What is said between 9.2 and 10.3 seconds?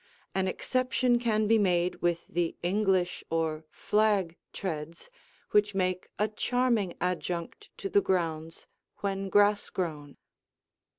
grass grown.